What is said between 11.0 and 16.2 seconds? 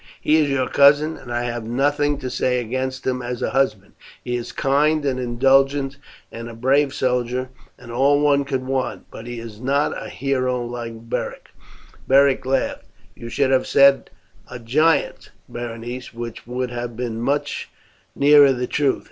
Beric." Beric laughed. "You should have said a giant, Berenice,